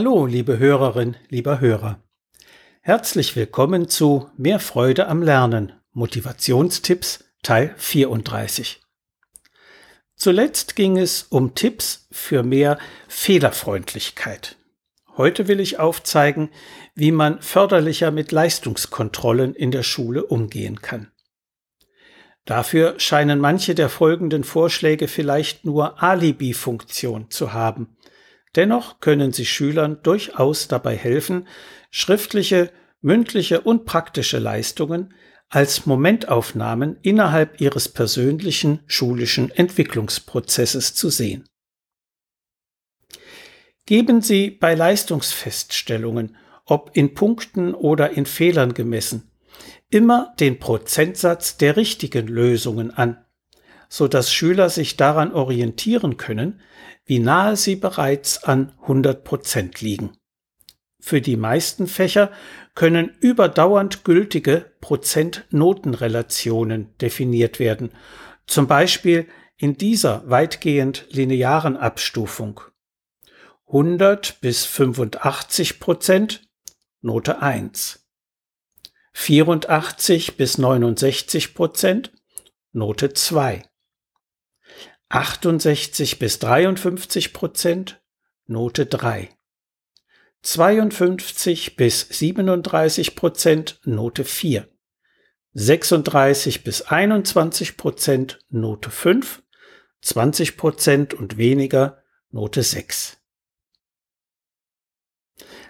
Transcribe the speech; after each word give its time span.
Hallo, 0.00 0.26
liebe 0.26 0.60
Hörerin, 0.60 1.16
lieber 1.28 1.58
Hörer. 1.58 2.00
Herzlich 2.82 3.34
willkommen 3.34 3.88
zu 3.88 4.30
Mehr 4.36 4.60
Freude 4.60 5.08
am 5.08 5.24
Lernen. 5.24 5.72
Motivationstipps 5.90 7.24
Teil 7.42 7.74
34. 7.76 8.80
Zuletzt 10.14 10.76
ging 10.76 10.98
es 10.98 11.24
um 11.24 11.56
Tipps 11.56 12.06
für 12.12 12.44
mehr 12.44 12.78
Fehlerfreundlichkeit. 13.08 14.54
Heute 15.16 15.48
will 15.48 15.58
ich 15.58 15.80
aufzeigen, 15.80 16.50
wie 16.94 17.10
man 17.10 17.42
förderlicher 17.42 18.12
mit 18.12 18.30
Leistungskontrollen 18.30 19.52
in 19.52 19.72
der 19.72 19.82
Schule 19.82 20.24
umgehen 20.24 20.80
kann. 20.80 21.10
Dafür 22.44 22.94
scheinen 23.00 23.40
manche 23.40 23.74
der 23.74 23.88
folgenden 23.88 24.44
Vorschläge 24.44 25.08
vielleicht 25.08 25.64
nur 25.64 26.00
Alibi-Funktion 26.00 27.32
zu 27.32 27.52
haben. 27.52 27.97
Dennoch 28.56 29.00
können 29.00 29.32
sie 29.32 29.46
Schülern 29.46 30.02
durchaus 30.02 30.68
dabei 30.68 30.96
helfen, 30.96 31.46
schriftliche, 31.90 32.70
mündliche 33.00 33.60
und 33.60 33.84
praktische 33.84 34.38
Leistungen 34.38 35.14
als 35.48 35.86
Momentaufnahmen 35.86 36.98
innerhalb 37.02 37.60
ihres 37.60 37.88
persönlichen 37.88 38.80
schulischen 38.86 39.50
Entwicklungsprozesses 39.50 40.94
zu 40.94 41.08
sehen. 41.08 41.48
Geben 43.86 44.20
Sie 44.20 44.50
bei 44.50 44.74
Leistungsfeststellungen, 44.74 46.36
ob 46.66 46.90
in 46.94 47.14
Punkten 47.14 47.72
oder 47.72 48.10
in 48.10 48.26
Fehlern 48.26 48.74
gemessen, 48.74 49.30
immer 49.88 50.34
den 50.38 50.58
Prozentsatz 50.58 51.56
der 51.56 51.76
richtigen 51.78 52.28
Lösungen 52.28 52.90
an, 52.90 53.24
so 53.88 54.08
dass 54.08 54.32
Schüler 54.32 54.70
sich 54.70 54.96
daran 54.96 55.32
orientieren 55.32 56.16
können, 56.16 56.60
wie 57.04 57.18
nahe 57.18 57.56
sie 57.56 57.76
bereits 57.76 58.44
an 58.44 58.72
100 58.82 59.24
Prozent 59.24 59.80
liegen. 59.80 60.12
Für 61.00 61.20
die 61.20 61.36
meisten 61.36 61.86
Fächer 61.86 62.32
können 62.74 63.16
überdauernd 63.20 64.04
gültige 64.04 64.72
Prozentnotenrelationen 64.80 66.96
definiert 66.98 67.58
werden, 67.58 67.90
zum 68.46 68.66
Beispiel 68.66 69.26
in 69.56 69.76
dieser 69.76 70.28
weitgehend 70.28 71.06
linearen 71.10 71.76
Abstufung. 71.76 72.60
100 73.68 74.40
bis 74.40 74.64
85 74.64 75.80
Prozent 75.80 76.48
Note 77.00 77.42
1. 77.42 78.06
84 79.12 80.36
bis 80.36 80.58
69 80.58 81.54
Prozent 81.54 82.12
Note 82.72 83.12
2. 83.12 83.64
68 85.10 86.18
bis 86.18 86.38
53 86.38 87.32
Prozent 87.32 88.02
Note 88.46 88.84
3. 88.84 89.30
52 90.42 91.76
bis 91.76 92.00
37 92.10 93.16
Prozent 93.16 93.80
Note 93.84 94.24
4. 94.24 94.68
36 95.54 96.62
bis 96.62 96.82
21 96.82 97.78
Prozent 97.78 98.44
Note 98.50 98.90
5. 98.90 99.42
20 100.02 100.58
Prozent 100.58 101.14
und 101.14 101.38
weniger 101.38 102.02
Note 102.30 102.62
6. 102.62 103.16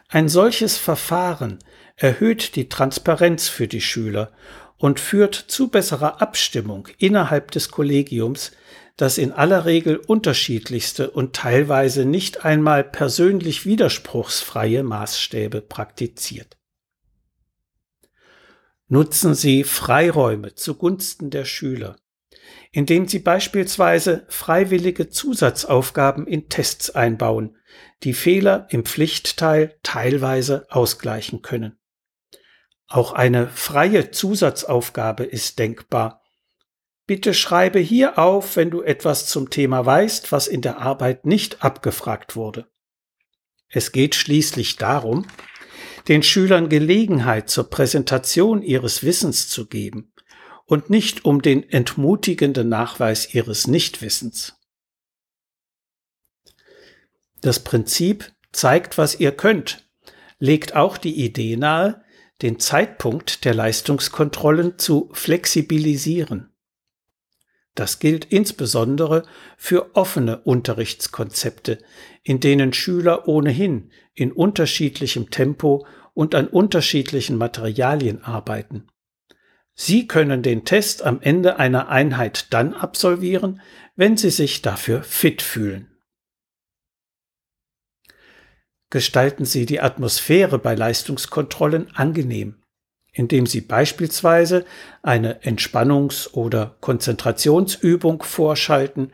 Ein 0.08 0.28
solches 0.28 0.78
Verfahren 0.78 1.60
erhöht 1.94 2.56
die 2.56 2.68
Transparenz 2.68 3.48
für 3.48 3.68
die 3.68 3.80
Schüler 3.80 4.32
und 4.78 4.98
führt 4.98 5.36
zu 5.36 5.68
besserer 5.68 6.20
Abstimmung 6.20 6.88
innerhalb 6.98 7.52
des 7.52 7.70
Kollegiums, 7.70 8.50
das 8.98 9.16
in 9.16 9.32
aller 9.32 9.64
Regel 9.64 9.96
unterschiedlichste 9.96 11.10
und 11.10 11.34
teilweise 11.34 12.04
nicht 12.04 12.44
einmal 12.44 12.84
persönlich 12.84 13.64
widerspruchsfreie 13.64 14.82
Maßstäbe 14.82 15.62
praktiziert. 15.62 16.58
Nutzen 18.88 19.34
Sie 19.34 19.64
Freiräume 19.64 20.54
zugunsten 20.56 21.30
der 21.30 21.44
Schüler, 21.44 21.96
indem 22.72 23.06
Sie 23.06 23.20
beispielsweise 23.20 24.26
freiwillige 24.28 25.08
Zusatzaufgaben 25.08 26.26
in 26.26 26.48
Tests 26.48 26.90
einbauen, 26.90 27.56
die 28.02 28.14
Fehler 28.14 28.66
im 28.70 28.84
Pflichtteil 28.84 29.78
teilweise 29.84 30.66
ausgleichen 30.70 31.40
können. 31.40 31.78
Auch 32.88 33.12
eine 33.12 33.46
freie 33.46 34.10
Zusatzaufgabe 34.10 35.22
ist 35.22 35.60
denkbar. 35.60 36.24
Bitte 37.08 37.32
schreibe 37.32 37.78
hier 37.78 38.18
auf, 38.18 38.56
wenn 38.56 38.68
du 38.68 38.82
etwas 38.82 39.26
zum 39.26 39.48
Thema 39.48 39.86
weißt, 39.86 40.30
was 40.30 40.46
in 40.46 40.60
der 40.60 40.76
Arbeit 40.76 41.24
nicht 41.24 41.64
abgefragt 41.64 42.36
wurde. 42.36 42.70
Es 43.70 43.92
geht 43.92 44.14
schließlich 44.14 44.76
darum, 44.76 45.26
den 46.08 46.22
Schülern 46.22 46.68
Gelegenheit 46.68 47.48
zur 47.48 47.70
Präsentation 47.70 48.60
ihres 48.60 49.04
Wissens 49.04 49.48
zu 49.48 49.68
geben 49.68 50.12
und 50.66 50.90
nicht 50.90 51.24
um 51.24 51.40
den 51.40 51.66
entmutigenden 51.66 52.68
Nachweis 52.68 53.32
ihres 53.34 53.66
Nichtwissens. 53.66 54.58
Das 57.40 57.64
Prinzip 57.64 58.30
zeigt, 58.52 58.98
was 58.98 59.18
ihr 59.18 59.32
könnt, 59.32 59.88
legt 60.38 60.76
auch 60.76 60.98
die 60.98 61.24
Idee 61.24 61.56
nahe, 61.56 62.04
den 62.42 62.58
Zeitpunkt 62.60 63.46
der 63.46 63.54
Leistungskontrollen 63.54 64.78
zu 64.78 65.08
flexibilisieren. 65.14 66.52
Das 67.78 68.00
gilt 68.00 68.24
insbesondere 68.24 69.22
für 69.56 69.94
offene 69.94 70.38
Unterrichtskonzepte, 70.38 71.78
in 72.24 72.40
denen 72.40 72.72
Schüler 72.72 73.28
ohnehin 73.28 73.92
in 74.14 74.32
unterschiedlichem 74.32 75.30
Tempo 75.30 75.86
und 76.12 76.34
an 76.34 76.48
unterschiedlichen 76.48 77.36
Materialien 77.36 78.24
arbeiten. 78.24 78.88
Sie 79.74 80.08
können 80.08 80.42
den 80.42 80.64
Test 80.64 81.04
am 81.04 81.20
Ende 81.20 81.60
einer 81.60 81.88
Einheit 81.88 82.52
dann 82.52 82.74
absolvieren, 82.74 83.60
wenn 83.94 84.16
Sie 84.16 84.30
sich 84.30 84.60
dafür 84.60 85.04
fit 85.04 85.40
fühlen. 85.40 85.86
gestalten 88.90 89.44
Sie 89.44 89.66
die 89.66 89.80
Atmosphäre 89.80 90.58
bei 90.58 90.74
Leistungskontrollen 90.74 91.94
angenehm, 91.94 92.56
indem 93.18 93.46
Sie 93.46 93.60
beispielsweise 93.60 94.64
eine 95.02 95.42
Entspannungs- 95.42 96.32
oder 96.32 96.76
Konzentrationsübung 96.80 98.22
vorschalten 98.22 99.12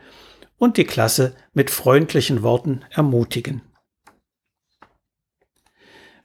und 0.58 0.76
die 0.76 0.84
Klasse 0.84 1.34
mit 1.54 1.70
freundlichen 1.70 2.42
Worten 2.42 2.84
ermutigen. 2.90 3.62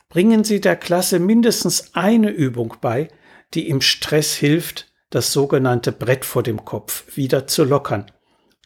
Bringen 0.09 0.43
Sie 0.43 0.59
der 0.59 0.75
Klasse 0.75 1.19
mindestens 1.19 1.95
eine 1.95 2.31
Übung 2.31 2.75
bei, 2.81 3.07
die 3.53 3.69
im 3.69 3.79
Stress 3.79 4.33
hilft, 4.33 4.91
das 5.09 5.31
sogenannte 5.31 5.91
Brett 5.91 6.25
vor 6.25 6.43
dem 6.43 6.65
Kopf 6.65 7.15
wieder 7.15 7.47
zu 7.47 7.63
lockern, 7.63 8.11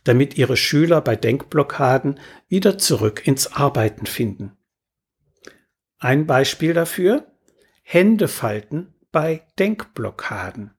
damit 0.03 0.38
Ihre 0.38 0.57
Schüler 0.57 1.01
bei 1.01 1.16
Denkblockaden 1.16 2.19
wieder 2.47 2.78
zurück 2.78 3.28
ins 3.28 3.53
Arbeiten 3.53 4.06
finden. 4.06 4.57
Ein 6.00 6.25
Beispiel 6.25 6.74
dafür 6.74 7.28
Hände 7.84 8.28
falten 8.28 8.94
bei 9.13 9.46
Denkblockaden. 9.59 10.74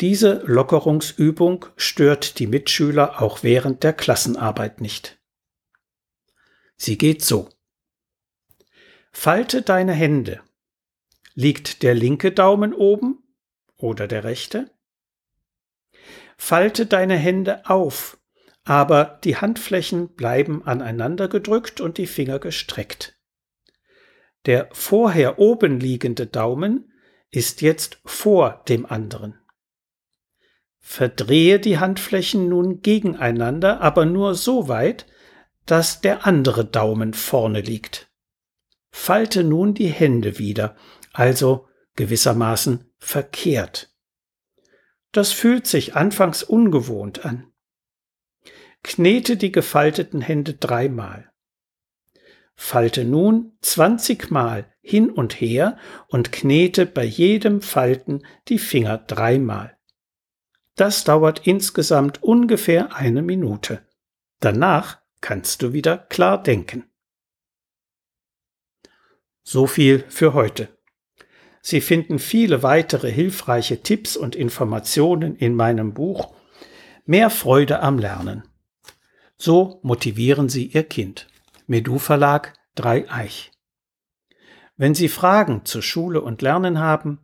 Diese 0.00 0.42
Lockerungsübung 0.46 1.66
stört 1.76 2.38
die 2.38 2.46
Mitschüler 2.46 3.20
auch 3.20 3.42
während 3.42 3.82
der 3.82 3.92
Klassenarbeit 3.92 4.80
nicht. 4.80 5.18
Sie 6.76 6.96
geht 6.96 7.22
so. 7.22 7.50
Falte 9.10 9.62
deine 9.62 9.92
Hände. 9.92 10.42
Liegt 11.34 11.82
der 11.82 11.94
linke 11.94 12.32
Daumen 12.32 12.72
oben 12.72 13.22
oder 13.76 14.06
der 14.06 14.24
rechte? 14.24 14.70
Falte 16.36 16.86
deine 16.86 17.16
Hände 17.16 17.68
auf, 17.68 18.18
aber 18.64 19.18
die 19.24 19.36
Handflächen 19.36 20.14
bleiben 20.14 20.64
aneinander 20.64 21.28
gedrückt 21.28 21.80
und 21.80 21.98
die 21.98 22.06
Finger 22.06 22.38
gestreckt. 22.38 23.15
Der 24.46 24.68
vorher 24.72 25.38
oben 25.38 25.80
liegende 25.80 26.26
Daumen 26.26 26.92
ist 27.30 27.62
jetzt 27.62 27.98
vor 28.04 28.62
dem 28.68 28.86
anderen. 28.86 29.38
Verdrehe 30.78 31.58
die 31.58 31.78
Handflächen 31.78 32.48
nun 32.48 32.80
gegeneinander, 32.80 33.80
aber 33.80 34.06
nur 34.06 34.36
so 34.36 34.68
weit, 34.68 35.06
dass 35.66 36.00
der 36.00 36.26
andere 36.26 36.64
Daumen 36.64 37.12
vorne 37.12 37.60
liegt. 37.60 38.08
Falte 38.92 39.42
nun 39.42 39.74
die 39.74 39.88
Hände 39.88 40.38
wieder, 40.38 40.76
also 41.12 41.68
gewissermaßen 41.96 42.88
verkehrt. 42.98 43.92
Das 45.10 45.32
fühlt 45.32 45.66
sich 45.66 45.96
anfangs 45.96 46.44
ungewohnt 46.44 47.24
an. 47.24 47.52
Knete 48.84 49.36
die 49.36 49.50
gefalteten 49.50 50.20
Hände 50.20 50.54
dreimal. 50.54 51.32
Falte 52.56 53.04
nun 53.04 53.52
20 53.60 54.30
Mal 54.30 54.66
hin 54.80 55.10
und 55.10 55.40
her 55.40 55.76
und 56.08 56.32
knete 56.32 56.86
bei 56.86 57.04
jedem 57.04 57.60
Falten 57.60 58.22
die 58.48 58.58
Finger 58.58 58.98
dreimal. 58.98 59.76
Das 60.74 61.04
dauert 61.04 61.46
insgesamt 61.46 62.22
ungefähr 62.22 62.94
eine 62.94 63.22
Minute. 63.22 63.86
Danach 64.40 64.98
kannst 65.20 65.62
du 65.62 65.72
wieder 65.72 65.98
klar 65.98 66.42
denken. 66.42 66.84
So 69.42 69.66
viel 69.66 70.04
für 70.08 70.34
heute. 70.34 70.68
Sie 71.62 71.80
finden 71.80 72.18
viele 72.18 72.62
weitere 72.62 73.10
hilfreiche 73.10 73.82
Tipps 73.82 74.16
und 74.16 74.36
Informationen 74.36 75.36
in 75.36 75.54
meinem 75.54 75.94
Buch 75.94 76.34
Mehr 77.04 77.30
Freude 77.30 77.80
am 77.80 77.98
Lernen. 77.98 78.42
So 79.36 79.78
motivieren 79.82 80.48
Sie 80.48 80.66
Ihr 80.66 80.82
Kind. 80.82 81.28
Medu 81.66 81.98
Verlag 81.98 82.54
Dreieich. 82.74 83.52
Wenn 84.76 84.94
Sie 84.94 85.08
Fragen 85.08 85.64
zur 85.64 85.80
Schule 85.82 86.20
und 86.20 86.42
Lernen 86.42 86.78
haben 86.78 87.20